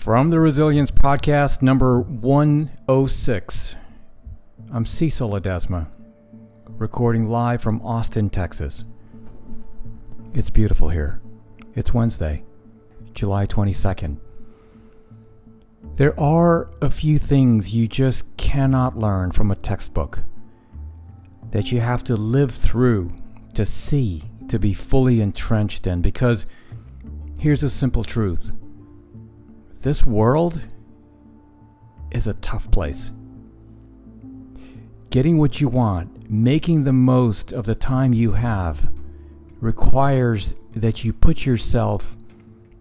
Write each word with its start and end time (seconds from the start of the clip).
From 0.00 0.30
the 0.30 0.40
Resilience 0.40 0.90
Podcast, 0.90 1.60
number 1.60 2.00
106, 2.00 3.74
I'm 4.72 4.86
Cecil 4.86 5.30
Ledesma, 5.30 5.88
recording 6.68 7.28
live 7.28 7.60
from 7.60 7.82
Austin, 7.82 8.30
Texas. 8.30 8.84
It's 10.32 10.48
beautiful 10.48 10.88
here. 10.88 11.20
It's 11.74 11.92
Wednesday, 11.92 12.44
July 13.12 13.44
22nd. 13.44 14.16
There 15.96 16.18
are 16.18 16.70
a 16.80 16.90
few 16.90 17.18
things 17.18 17.74
you 17.74 17.86
just 17.86 18.38
cannot 18.38 18.96
learn 18.96 19.32
from 19.32 19.50
a 19.50 19.56
textbook 19.56 20.20
that 21.50 21.72
you 21.72 21.80
have 21.82 22.02
to 22.04 22.16
live 22.16 22.52
through 22.54 23.10
to 23.52 23.66
see, 23.66 24.22
to 24.48 24.58
be 24.58 24.72
fully 24.72 25.20
entrenched 25.20 25.86
in, 25.86 26.00
because 26.00 26.46
here's 27.36 27.62
a 27.62 27.68
simple 27.68 28.02
truth 28.02 28.52
this 29.80 30.04
world 30.04 30.60
is 32.10 32.26
a 32.26 32.34
tough 32.34 32.70
place. 32.70 33.12
Getting 35.10 35.38
what 35.38 35.60
you 35.60 35.68
want, 35.68 36.30
making 36.30 36.84
the 36.84 36.92
most 36.92 37.52
of 37.52 37.66
the 37.66 37.74
time 37.74 38.12
you 38.12 38.32
have, 38.32 38.92
requires 39.60 40.54
that 40.74 41.04
you 41.04 41.12
put 41.12 41.46
yourself 41.46 42.16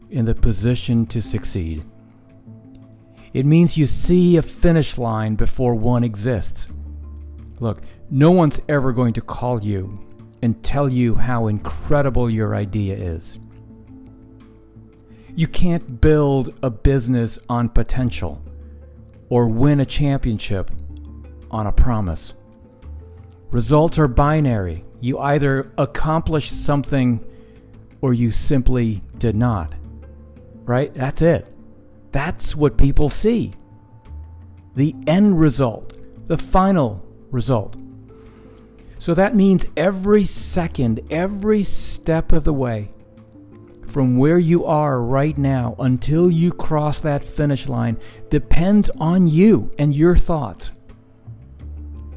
in 0.10 0.26
the 0.26 0.36
position 0.36 1.06
to 1.08 1.22
succeed. 1.22 1.86
It 3.34 3.46
means 3.46 3.78
you 3.78 3.86
see 3.86 4.38
a 4.38 4.42
finish 4.42 4.98
line 4.98 5.36
before 5.36 5.76
one 5.76 6.04
exists. 6.04 6.68
Look, 7.60 7.82
no 8.10 8.32
one's 8.32 8.60
ever 8.68 8.92
going 8.92 9.14
to 9.14 9.22
call 9.22 9.64
you 9.64 10.00
and 10.42 10.62
tell 10.64 10.90
you 10.90 11.16
how 11.16 11.48
incredible 11.48 12.30
your 12.30 12.56
idea 12.56 12.96
is. 12.96 13.40
You 15.36 15.48
can't 15.48 16.02
build 16.02 16.54
a 16.62 16.70
business 16.70 17.40
on 17.48 17.70
potential 17.70 18.42
or 19.30 19.48
win 19.48 19.80
a 19.80 19.86
championship 19.86 20.72
on 21.52 21.68
a 21.68 21.72
promise. 21.72 22.34
Results 23.52 23.98
are 23.98 24.08
binary. 24.08 24.86
You 25.00 25.20
either 25.20 25.72
accomplish 25.78 26.52
something 26.52 27.24
or 28.02 28.14
you 28.14 28.32
simply 28.32 29.02
did 29.18 29.36
not. 29.36 29.76
Right? 30.66 30.94
That's 30.94 31.22
it. 31.22 31.54
That's 32.12 32.56
what 32.56 32.78
people 32.78 33.10
see. 33.10 33.54
The 34.76 34.96
end 35.08 35.40
result, 35.40 35.94
the 36.28 36.38
final 36.38 37.06
result. 37.32 37.76
So 39.00 39.14
that 39.14 39.36
means 39.36 39.66
every 39.78 40.26
second, 40.26 41.02
every 41.10 41.64
step 41.64 42.32
of 42.32 42.44
the 42.44 42.54
way, 42.54 42.90
from 43.90 44.18
where 44.18 44.40
you 44.40 44.66
are 44.66 45.02
right 45.02 45.38
now 45.38 45.76
until 45.80 46.32
you 46.32 46.52
cross 46.52 47.00
that 47.00 47.26
finish 47.26 47.68
line 47.68 47.98
depends 48.30 48.90
on 49.00 49.28
you 49.28 49.72
and 49.78 49.96
your 49.96 50.16
thoughts. 50.16 50.72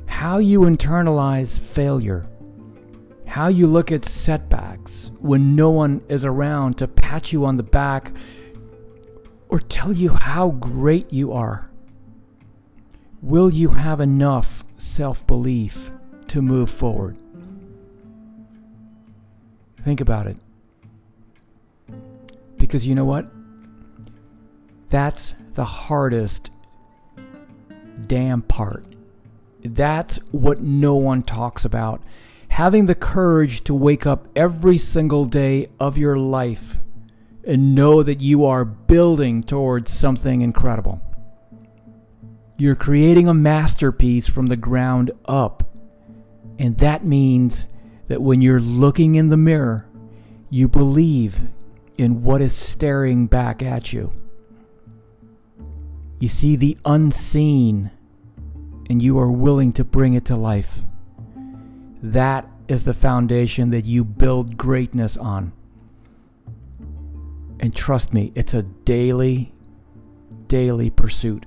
How 0.06 0.38
you 0.38 0.60
internalize 0.60 1.58
failure, 1.58 2.26
how 3.26 3.48
you 3.48 3.66
look 3.66 3.90
at 3.90 4.04
setbacks 4.04 5.10
when 5.20 5.56
no 5.56 5.70
one 5.70 6.02
is 6.08 6.24
around 6.24 6.78
to 6.78 6.86
pat 6.86 7.32
you 7.32 7.44
on 7.44 7.56
the 7.56 7.62
back 7.62 8.12
or 9.48 9.58
tell 9.58 9.92
you 9.92 10.10
how 10.10 10.50
great 10.50 11.12
you 11.12 11.32
are. 11.32 11.70
Will 13.22 13.52
you 13.52 13.70
have 13.70 14.00
enough 14.00 14.64
self 14.76 15.26
belief 15.26 15.92
to 16.28 16.42
move 16.42 16.70
forward? 16.70 17.18
Think 19.84 20.00
about 20.00 20.26
it. 20.26 20.36
Because 22.72 22.86
you 22.86 22.94
know 22.94 23.04
what? 23.04 23.26
That's 24.88 25.34
the 25.56 25.66
hardest 25.66 26.50
damn 28.06 28.40
part. 28.40 28.86
That's 29.62 30.16
what 30.30 30.62
no 30.62 30.94
one 30.94 31.22
talks 31.22 31.66
about. 31.66 32.02
Having 32.48 32.86
the 32.86 32.94
courage 32.94 33.62
to 33.64 33.74
wake 33.74 34.06
up 34.06 34.26
every 34.34 34.78
single 34.78 35.26
day 35.26 35.68
of 35.78 35.98
your 35.98 36.16
life 36.16 36.78
and 37.46 37.74
know 37.74 38.02
that 38.02 38.22
you 38.22 38.46
are 38.46 38.64
building 38.64 39.42
towards 39.42 39.92
something 39.92 40.40
incredible. 40.40 41.02
You're 42.56 42.74
creating 42.74 43.28
a 43.28 43.34
masterpiece 43.34 44.28
from 44.28 44.46
the 44.46 44.56
ground 44.56 45.10
up. 45.26 45.76
And 46.58 46.78
that 46.78 47.04
means 47.04 47.66
that 48.08 48.22
when 48.22 48.40
you're 48.40 48.60
looking 48.60 49.16
in 49.16 49.28
the 49.28 49.36
mirror, 49.36 49.86
you 50.48 50.68
believe 50.68 51.50
in 51.98 52.22
what 52.22 52.40
is 52.40 52.54
staring 52.54 53.26
back 53.26 53.62
at 53.62 53.92
you. 53.92 54.12
You 56.18 56.28
see 56.28 56.56
the 56.56 56.78
unseen, 56.84 57.90
and 58.88 59.02
you 59.02 59.18
are 59.18 59.30
willing 59.30 59.72
to 59.74 59.84
bring 59.84 60.14
it 60.14 60.24
to 60.26 60.36
life. 60.36 60.80
That 62.02 62.48
is 62.68 62.84
the 62.84 62.94
foundation 62.94 63.70
that 63.70 63.84
you 63.84 64.04
build 64.04 64.56
greatness 64.56 65.16
on. 65.16 65.52
And 67.60 67.74
trust 67.74 68.12
me, 68.12 68.32
it's 68.34 68.54
a 68.54 68.62
daily, 68.62 69.54
daily 70.46 70.90
pursuit. 70.90 71.46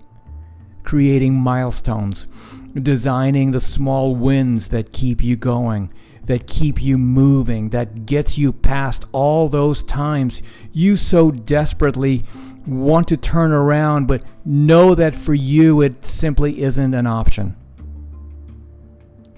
Creating 0.84 1.34
milestones, 1.34 2.28
designing 2.74 3.52
the 3.52 3.62
small 3.62 4.16
wins 4.16 4.68
that 4.70 4.94
keep 4.94 5.24
you 5.24 5.36
going, 5.36 5.92
that 6.26 6.48
keep 6.48 6.82
you 6.82 6.98
moving, 6.98 7.70
that 7.70 8.06
gets 8.06 8.38
you 8.38 8.52
past 8.52 9.06
all 9.12 9.48
those 9.48 9.84
times 9.84 10.42
you 10.72 10.98
so 10.98 11.32
desperately 11.32 12.24
want 12.66 13.08
to 13.08 13.18
turn 13.18 13.52
around, 13.52 14.08
but 14.08 14.24
know 14.44 14.96
that 14.96 15.16
for 15.16 15.34
you 15.34 15.82
it 15.82 16.06
simply 16.06 16.62
isn't 16.62 16.94
an 16.94 17.08
option. 17.08 17.56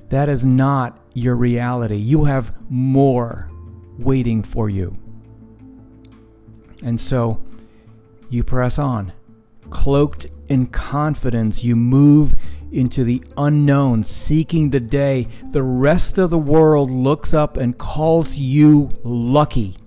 That 0.10 0.30
is 0.30 0.46
not 0.46 0.98
your 1.14 1.36
reality. 1.36 1.98
You 1.98 2.26
have 2.26 2.56
more 2.70 3.50
waiting 3.98 4.44
for 4.44 4.70
you. 4.70 4.94
And 6.84 7.00
so 7.02 7.42
you 8.30 8.44
press 8.44 8.80
on. 8.80 9.12
Cloaked 9.70 10.28
in 10.48 10.68
confidence, 10.68 11.64
you 11.64 11.76
move 11.76 12.36
into 12.72 13.04
the 13.04 13.24
unknown, 13.38 14.04
seeking 14.04 14.70
the 14.70 14.80
day 14.80 15.28
the 15.50 15.64
rest 15.64 16.18
of 16.18 16.30
the 16.30 16.38
world 16.38 16.92
looks 16.92 17.34
up 17.34 17.58
and 17.58 17.78
calls 17.78 18.38
you 18.38 18.90
lucky. 19.04 19.78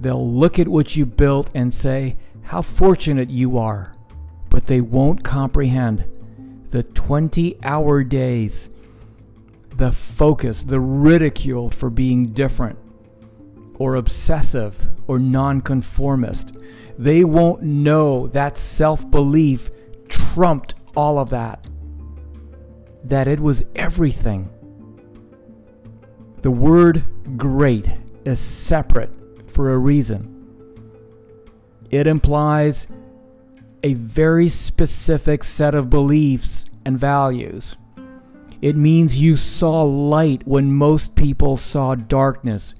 They'll 0.00 0.30
look 0.30 0.58
at 0.58 0.68
what 0.68 0.96
you 0.96 1.04
built 1.06 1.50
and 1.54 1.72
say, 1.74 2.16
How 2.42 2.62
fortunate 2.62 3.30
you 3.30 3.58
are. 3.58 3.94
But 4.48 4.66
they 4.66 4.80
won't 4.80 5.22
comprehend 5.22 6.04
the 6.70 6.82
20 6.82 7.58
hour 7.62 8.02
days, 8.02 8.70
the 9.76 9.92
focus, 9.92 10.62
the 10.62 10.80
ridicule 10.80 11.70
for 11.70 11.90
being 11.90 12.32
different 12.32 12.78
or 13.78 13.94
obsessive 13.94 14.88
or 15.06 15.18
nonconformist. 15.18 16.56
They 16.98 17.24
won't 17.24 17.62
know 17.62 18.26
that 18.28 18.58
self 18.58 19.10
belief 19.10 19.70
trumped 20.08 20.74
all 20.96 21.18
of 21.18 21.30
that. 21.30 21.66
That 23.04 23.28
it 23.28 23.40
was 23.40 23.64
everything. 23.74 24.48
The 26.42 26.50
word 26.50 27.06
great 27.36 27.86
is 28.24 28.40
separate 28.40 29.14
for 29.50 29.72
a 29.72 29.78
reason. 29.78 30.36
It 31.90 32.06
implies 32.06 32.86
a 33.82 33.94
very 33.94 34.48
specific 34.48 35.42
set 35.44 35.74
of 35.74 35.90
beliefs 35.90 36.66
and 36.84 36.98
values. 36.98 37.76
It 38.60 38.76
means 38.76 39.20
you 39.20 39.36
saw 39.36 39.82
light 39.82 40.46
when 40.46 40.72
most 40.72 41.14
people 41.14 41.56
saw 41.56 41.94
darkness. 41.94 42.74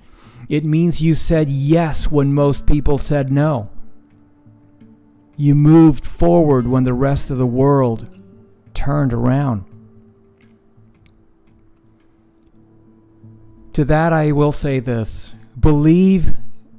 It 0.49 0.65
means 0.65 1.01
you 1.01 1.15
said 1.15 1.49
yes 1.49 2.11
when 2.11 2.35
most 2.35 2.67
people 2.67 2.99
said 2.99 3.33
no. 3.33 3.71
You 5.41 5.55
moved 5.55 6.05
forward 6.05 6.67
when 6.67 6.85
the 6.85 6.93
rest 6.93 7.31
of 7.31 7.39
the 7.39 7.47
world 7.47 8.15
turned 8.75 9.15
around. 9.15 9.65
To 13.73 13.87
that, 13.87 14.13
I 14.13 14.33
will 14.33 14.53
say 14.53 14.81
this 14.81 15.33
believe 15.59 16.35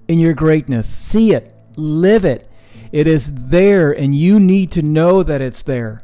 in 0.07 0.19
your 0.19 0.35
greatness, 0.35 0.87
see 0.87 1.33
it, 1.33 1.51
live 1.75 2.23
it. 2.23 2.51
It 2.91 3.07
is 3.07 3.31
there, 3.33 3.91
and 3.91 4.13
you 4.13 4.39
need 4.39 4.69
to 4.73 4.83
know 4.83 5.23
that 5.23 5.41
it's 5.41 5.63
there 5.63 6.03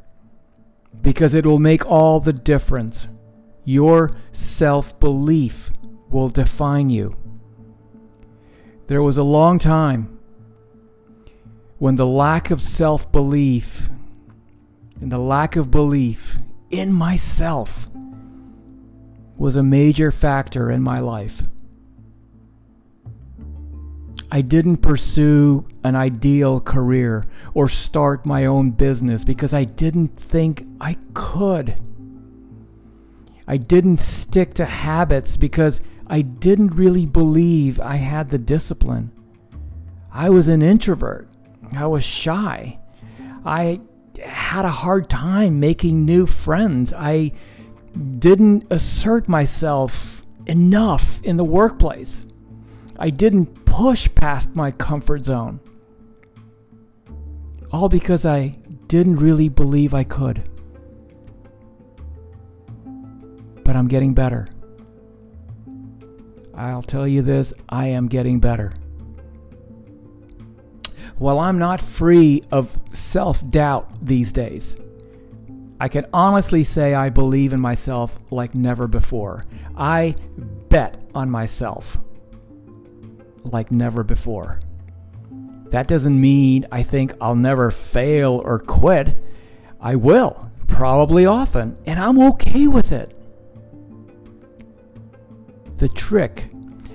because 1.04 1.36
it 1.36 1.46
will 1.46 1.60
make 1.60 1.86
all 1.86 2.20
the 2.20 2.34
difference. 2.34 3.08
Your 3.66 4.18
self 4.32 5.00
belief 5.00 5.70
will 6.10 6.30
define 6.30 6.90
you. 6.90 7.18
There 8.88 9.04
was 9.04 9.18
a 9.20 9.24
long 9.24 9.60
time 9.60 10.17
when 11.80 11.96
the 11.96 12.06
lack 12.06 12.52
of 12.52 12.62
self 12.62 13.12
belief 13.12 13.90
and 15.00 15.12
the 15.12 15.18
lack 15.18 15.56
of 15.56 15.70
belief 15.70 16.38
in 16.70 16.92
myself 16.92 17.88
was 19.38 19.56
a 19.56 19.64
major 19.64 20.12
factor 20.12 20.72
in 20.72 20.82
my 20.82 21.00
life. 21.00 21.44
I 24.30 24.42
didn't 24.42 24.78
pursue 24.78 25.66
an 25.84 25.96
ideal 25.96 26.60
career 26.60 27.24
or 27.54 27.70
start 27.70 28.26
my 28.26 28.46
own 28.46 28.72
business 28.72 29.24
because 29.24 29.54
I 29.54 29.64
didn't 29.64 30.20
think 30.20 30.66
I 30.82 30.98
could. 31.14 31.80
I 33.48 33.56
didn't 33.56 34.02
stick 34.02 34.54
to 34.56 34.66
habits 34.66 35.38
because 35.38 35.80
I 36.08 36.22
didn't 36.22 36.76
really 36.76 37.06
believe 37.06 37.80
I 37.80 37.98
had 37.98 38.30
the 38.30 38.38
discipline. 38.38 39.12
I 40.12 40.30
was 40.30 40.50
an 40.50 40.62
introvert. 40.62 41.30
I 41.74 41.88
was 41.88 42.04
shy. 42.04 42.80
I 43.46 43.82
had 44.24 44.66
a 44.66 44.72
hard 44.72 45.10
time 45.10 45.60
making 45.60 46.06
new 46.06 46.26
friends. 46.26 46.94
I 46.94 47.34
didn't 48.20 48.66
assert 48.70 49.28
myself 49.28 50.26
enough 50.46 51.22
in 51.24 51.38
the 51.38 51.44
workplace. 51.44 52.26
I 53.00 53.10
didn't 53.10 53.66
push 53.66 54.10
past 54.16 54.56
my 54.56 54.72
comfort 54.72 55.26
zone. 55.26 55.60
All 57.72 57.90
because 57.90 58.26
I 58.26 58.58
didn't 58.88 59.18
really 59.18 59.50
believe 59.50 59.94
I 59.94 60.04
could. 60.04 60.50
But 63.64 63.76
I'm 63.76 63.88
getting 63.88 64.14
better. 64.14 64.48
I'll 66.56 66.82
tell 66.82 67.08
you 67.08 67.22
this 67.22 67.54
I 67.70 67.88
am 67.88 68.08
getting 68.08 68.40
better. 68.40 68.72
While 71.20 71.40
I'm 71.40 71.58
not 71.58 71.82
free 71.82 72.44
of 72.52 72.80
self 72.94 73.48
doubt 73.50 74.06
these 74.06 74.32
days, 74.32 74.78
I 75.80 75.88
can 75.88 76.06
honestly 76.14 76.64
say 76.64 76.94
I 76.94 77.10
believe 77.10 77.54
in 77.54 77.60
myself 77.60 78.20
like 78.30 78.54
never 78.54 78.88
before. 78.88 79.46
I 79.76 80.16
bet 80.70 81.00
on 81.16 81.30
myself 81.30 81.98
like 83.44 83.72
never 83.72 84.04
before. 84.04 84.60
That 85.70 85.88
doesn't 85.88 86.20
mean 86.20 86.66
I 86.72 86.84
think 86.84 87.14
I'll 87.20 87.36
never 87.36 87.72
fail 87.72 88.42
or 88.44 88.60
quit. 88.60 89.18
I 89.82 89.96
will, 89.96 90.50
probably 90.68 91.26
often, 91.26 91.78
and 91.86 92.00
I'm 92.00 92.20
okay 92.30 92.68
with 92.68 92.92
it. 92.92 93.14
The 95.78 95.90
trick 95.90 96.50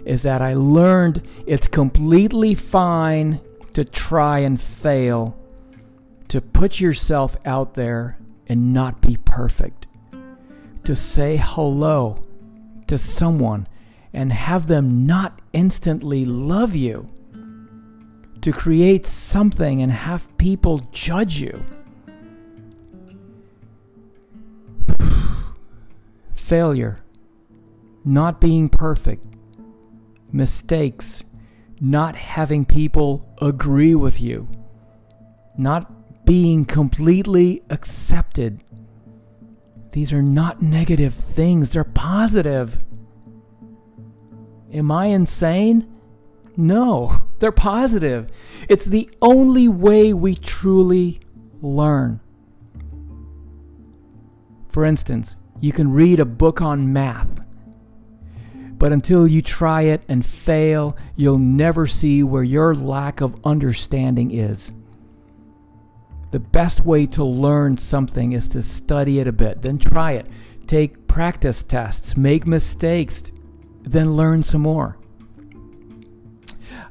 is 0.04 0.22
that 0.22 0.42
I 0.42 0.54
learned 0.54 1.26
it's 1.46 1.68
completely 1.68 2.54
fine 2.54 3.40
to 3.74 3.84
try 3.84 4.40
and 4.40 4.60
fail, 4.60 5.36
to 6.28 6.40
put 6.40 6.80
yourself 6.80 7.36
out 7.44 7.74
there 7.74 8.18
and 8.46 8.72
not 8.72 9.00
be 9.00 9.16
perfect, 9.24 9.86
to 10.84 10.94
say 10.94 11.36
hello 11.42 12.16
to 12.86 12.98
someone 12.98 13.66
and 14.12 14.32
have 14.32 14.66
them 14.66 15.06
not 15.06 15.40
instantly 15.52 16.24
love 16.24 16.74
you, 16.74 17.06
to 18.42 18.52
create 18.52 19.06
something 19.06 19.80
and 19.80 19.92
have 19.92 20.36
people 20.36 20.80
judge 20.92 21.36
you. 21.36 21.64
Failure, 26.34 26.98
not 28.04 28.40
being 28.40 28.68
perfect, 28.68 29.24
mistakes, 30.30 31.22
not 31.82 32.14
having 32.14 32.64
people 32.64 33.28
agree 33.42 33.92
with 33.92 34.20
you, 34.20 34.48
not 35.58 36.24
being 36.24 36.64
completely 36.64 37.60
accepted. 37.70 38.62
These 39.90 40.12
are 40.12 40.22
not 40.22 40.62
negative 40.62 41.12
things, 41.12 41.70
they're 41.70 41.82
positive. 41.82 42.78
Am 44.72 44.92
I 44.92 45.06
insane? 45.06 45.92
No, 46.56 47.24
they're 47.40 47.50
positive. 47.50 48.30
It's 48.68 48.84
the 48.84 49.10
only 49.20 49.66
way 49.66 50.12
we 50.12 50.36
truly 50.36 51.20
learn. 51.60 52.20
For 54.70 54.84
instance, 54.84 55.34
you 55.60 55.72
can 55.72 55.92
read 55.92 56.20
a 56.20 56.24
book 56.24 56.62
on 56.62 56.92
math, 56.92 57.41
but 58.82 58.90
until 58.92 59.28
you 59.28 59.40
try 59.40 59.82
it 59.82 60.02
and 60.08 60.26
fail, 60.26 60.96
you'll 61.14 61.38
never 61.38 61.86
see 61.86 62.20
where 62.24 62.42
your 62.42 62.74
lack 62.74 63.20
of 63.20 63.38
understanding 63.44 64.32
is. 64.36 64.74
The 66.32 66.40
best 66.40 66.84
way 66.84 67.06
to 67.06 67.22
learn 67.22 67.78
something 67.78 68.32
is 68.32 68.48
to 68.48 68.60
study 68.60 69.20
it 69.20 69.28
a 69.28 69.32
bit, 69.32 69.62
then 69.62 69.78
try 69.78 70.14
it. 70.14 70.26
Take 70.66 71.06
practice 71.06 71.62
tests, 71.62 72.16
make 72.16 72.44
mistakes, 72.44 73.22
then 73.84 74.16
learn 74.16 74.42
some 74.42 74.62
more. 74.62 74.98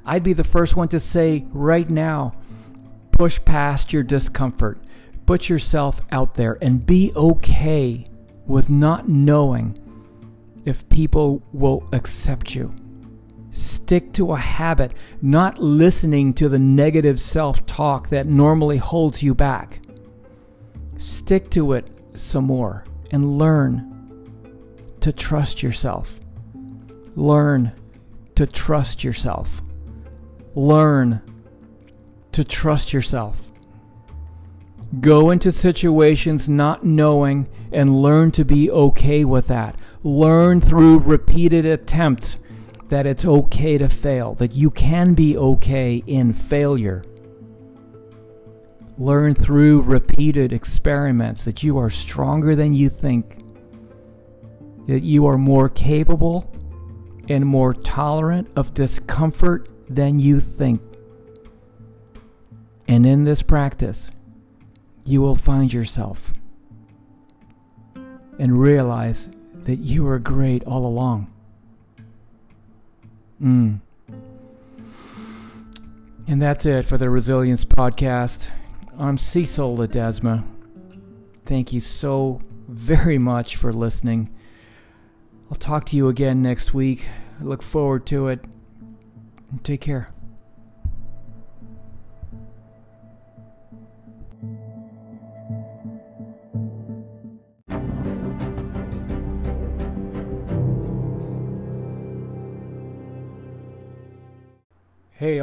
I'd 0.06 0.24
be 0.24 0.32
the 0.32 0.46
first 0.46 0.78
one 0.78 0.88
to 0.88 1.00
say 1.02 1.46
right 1.52 1.90
now 1.90 2.36
push 3.12 3.38
past 3.44 3.92
your 3.92 4.04
discomfort, 4.04 4.82
put 5.26 5.50
yourself 5.50 6.00
out 6.10 6.36
there, 6.36 6.58
and 6.62 6.86
be 6.86 7.12
okay 7.18 8.08
with 8.48 8.70
not 8.70 9.10
knowing 9.10 9.78
if 10.66 10.88
people 10.90 11.42
will 11.52 11.88
accept 11.92 12.56
you. 12.56 12.74
Stick 13.52 14.14
to 14.14 14.32
a 14.32 14.38
habit, 14.38 14.94
not 15.22 15.60
listening 15.60 16.34
to 16.34 16.48
the 16.48 16.60
negative 16.60 17.20
self 17.20 17.66
talk 17.66 18.10
that 18.10 18.26
normally 18.26 18.78
holds 18.78 19.22
you 19.22 19.34
back. 19.34 19.82
Stick 20.98 21.50
to 21.52 21.74
it 21.74 21.90
some 22.16 22.46
more 22.46 22.86
and 23.12 23.38
learn 23.38 23.88
to 25.02 25.12
trust 25.12 25.62
yourself. 25.62 26.20
Learn 27.16 27.74
to 28.36 28.46
trust 28.48 29.04
yourself. 29.04 29.62
Learn 30.56 31.22
to 32.32 32.44
trust 32.44 32.94
yourself. 32.94 33.52
Go 35.00 35.30
into 35.30 35.52
situations 35.52 36.48
not 36.48 36.86
knowing 36.86 37.48
and 37.72 38.02
learn 38.02 38.32
to 38.32 38.44
be 38.46 38.70
okay 38.70 39.24
with 39.26 39.48
that. 39.48 39.80
Learn 40.04 40.62
through 40.62 41.00
repeated 41.00 41.66
attempts 41.66 42.38
that 42.90 43.06
it's 43.06 43.24
okay 43.24 43.78
to 43.78 43.88
fail, 43.88 44.34
that 44.36 44.54
you 44.54 44.70
can 44.72 45.14
be 45.14 45.38
okay 45.38 46.04
in 46.08 46.34
failure. 46.34 47.04
Learn 48.98 49.34
through 49.34 49.82
repeated 49.82 50.52
experiments 50.52 51.46
that 51.46 51.64
you 51.64 51.78
are 51.78 51.90
stronger 51.90 52.56
than 52.56 52.74
you 52.74 52.90
think, 52.90 53.44
that 54.88 55.02
you 55.04 55.26
are 55.26 55.38
more 55.38 55.70
capable 55.70 56.54
and 57.30 57.46
more 57.46 57.74
tolerant 57.74 58.50
of 58.56 58.74
discomfort 58.74 59.70
than 59.88 60.20
you 60.20 60.40
think. 60.40 60.82
And 62.88 63.06
in 63.06 63.24
this 63.24 63.42
practice, 63.42 64.12
you 65.06 65.22
will 65.22 65.36
find 65.36 65.72
yourself 65.72 66.34
and 68.38 68.60
realize 68.60 69.30
that 69.66 69.78
you 69.78 70.04
were 70.04 70.20
great 70.20 70.64
all 70.64 70.86
along. 70.86 71.32
Mm. 73.42 73.80
And 76.28 76.42
that's 76.42 76.66
it 76.66 76.86
for 76.86 76.98
the 76.98 77.10
Resilience 77.10 77.66
Podcast. 77.66 78.48
I'm 78.98 79.18
Cecil 79.18 79.78
Ledesma. 79.78 80.44
Thank 81.46 81.74
you 81.74 81.82
so 81.82 82.42
very 82.68 83.18
much 83.18 83.56
for 83.56 83.74
listening. 83.74 84.34
I'll 85.50 85.58
talk 85.58 85.86
to 85.88 85.98
you 85.98 86.08
again 86.08 86.42
next 86.42 86.74
week. 86.74 87.08
I 87.40 87.44
look 87.44 87.62
forward 87.62 88.06
to 88.08 88.28
it. 88.30 88.46
Take 89.64 89.82
care. 89.82 90.14